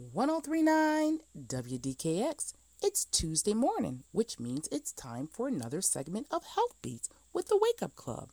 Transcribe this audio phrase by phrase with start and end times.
[0.00, 2.52] 1039 WDKX.
[2.80, 7.58] It's Tuesday morning, which means it's time for another segment of Health Beats with the
[7.60, 8.30] Wake Up Club.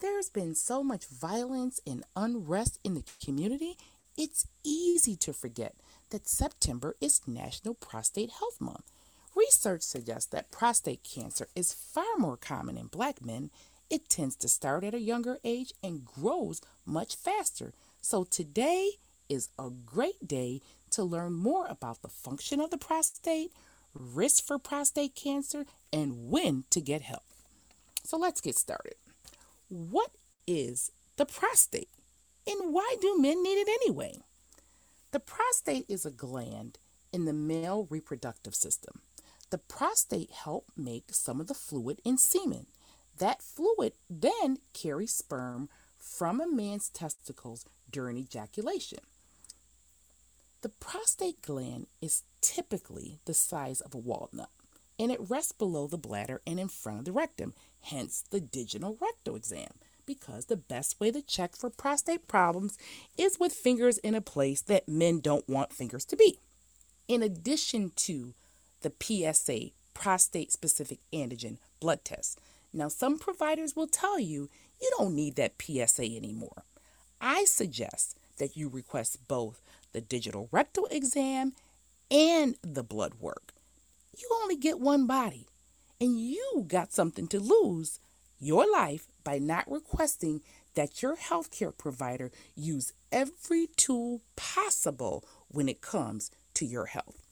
[0.00, 3.76] There's been so much violence and unrest in the community,
[4.16, 5.74] it's easy to forget
[6.08, 8.90] that September is National Prostate Health Month.
[9.36, 13.50] Research suggests that prostate cancer is far more common in black men.
[13.90, 17.74] It tends to start at a younger age and grows much faster.
[18.00, 18.92] So today
[19.28, 20.60] is a great day
[20.92, 23.52] to learn more about the function of the prostate,
[23.94, 27.24] risk for prostate cancer, and when to get help.
[28.04, 28.94] So let's get started.
[29.68, 30.10] What
[30.46, 31.88] is the prostate
[32.46, 34.18] and why do men need it anyway?
[35.12, 36.78] The prostate is a gland
[37.12, 39.00] in the male reproductive system.
[39.50, 42.66] The prostate helps make some of the fluid in semen.
[43.18, 45.68] That fluid then carries sperm
[45.98, 49.00] from a man's testicles during ejaculation.
[50.62, 54.50] The prostate gland is typically the size of a walnut
[54.98, 58.96] and it rests below the bladder and in front of the rectum, hence the digital
[59.00, 59.70] rectal exam.
[60.06, 62.78] Because the best way to check for prostate problems
[63.18, 66.38] is with fingers in a place that men don't want fingers to be.
[67.08, 68.34] In addition to
[68.82, 72.40] the PSA, prostate specific antigen blood test.
[72.72, 74.48] Now, some providers will tell you
[74.80, 76.64] you don't need that PSA anymore.
[77.20, 79.60] I suggest that you request both
[79.92, 81.52] the digital rectal exam
[82.10, 83.52] and the blood work.
[84.16, 85.46] You only get one body,
[86.00, 87.98] and you got something to lose
[88.38, 90.42] your life by not requesting
[90.74, 97.22] that your healthcare provider use every tool possible when it comes to your health.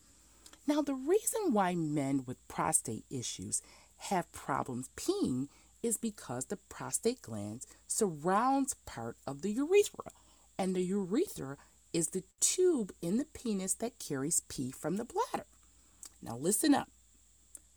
[0.67, 3.63] Now, the reason why men with prostate issues
[3.97, 5.49] have problems peeing
[5.83, 10.13] is because the prostate glands surrounds part of the urethra,
[10.61, 11.57] and the urethra
[11.91, 15.47] is the tube in the penis that carries pee from the bladder.
[16.21, 16.91] Now, listen up.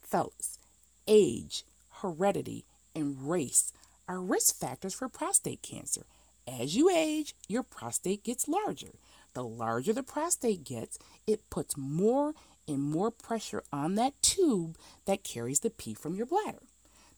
[0.02, 0.59] Fellas,
[1.08, 1.64] age,
[2.02, 3.72] heredity, and race
[4.06, 6.06] are risk factors for prostate cancer.
[6.46, 8.96] As you age, your prostate gets larger.
[9.34, 12.34] The larger the prostate gets, it puts more
[12.68, 16.63] and more pressure on that tube that carries the pee from your bladder.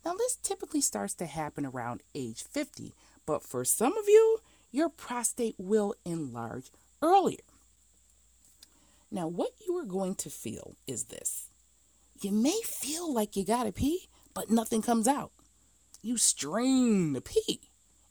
[0.05, 2.93] Now, this typically starts to happen around age 50,
[3.25, 4.41] but for some of you,
[4.75, 6.69] your prostate will enlarge
[7.01, 7.45] earlier.
[9.09, 11.47] Now, what you are going to feel is this
[12.21, 15.31] you may feel like you gotta pee, but nothing comes out.
[16.01, 17.61] You strain to pee.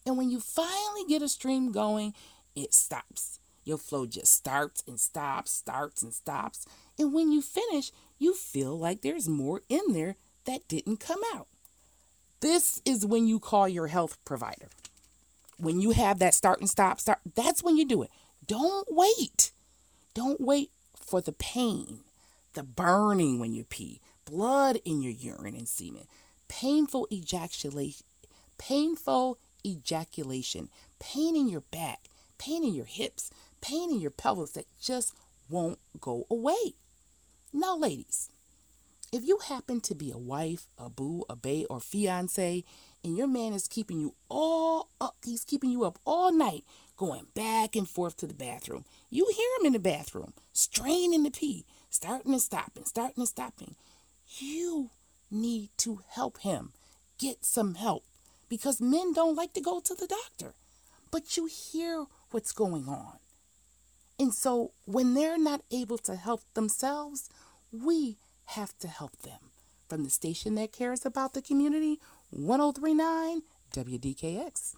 [0.06, 2.14] And when you finally get a stream going,
[2.56, 3.40] it stops.
[3.64, 6.66] Your flow just starts and stops, starts and stops.
[6.98, 10.16] And when you finish, you feel like there's more in there
[10.46, 11.48] that didn't come out.
[12.40, 14.68] This is when you call your health provider.
[15.58, 18.10] When you have that start and stop, start, that's when you do it.
[18.46, 19.52] Don't wait.
[20.14, 22.00] Don't wait for the pain,
[22.54, 26.06] the burning when you pee, blood in your urine and semen,
[26.48, 28.06] painful ejaculation,
[28.58, 34.66] painful ejaculation, pain in your back, pain in your hips, pain in your pelvis that
[34.80, 35.14] just
[35.48, 36.74] won't go away.
[37.52, 38.30] Now, ladies,
[39.14, 42.64] if you happen to be a wife, a boo, a bae, or fiance,
[43.04, 46.64] and your man is keeping you all up, he's keeping you up all night
[46.96, 48.84] going back and forth to the bathroom.
[49.10, 53.76] You hear him in the bathroom, straining to pee, starting and stopping, starting and stopping.
[54.26, 54.90] You
[55.30, 56.72] need to help him.
[57.16, 58.02] Get some help
[58.48, 60.54] because men don't like to go to the doctor.
[61.12, 63.18] But you hear what's going on.
[64.18, 67.30] And so when they're not able to help themselves,
[67.70, 69.38] we have to help them.
[69.88, 72.00] From the station that cares about the community,
[72.30, 74.74] 1039 WDKX.